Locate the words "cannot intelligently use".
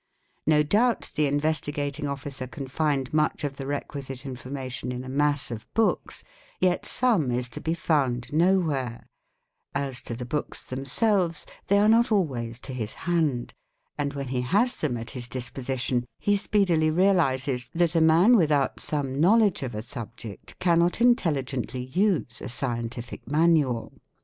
20.57-22.41